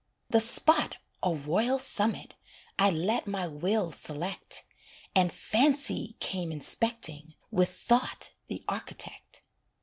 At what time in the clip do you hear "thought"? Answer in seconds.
7.69-8.31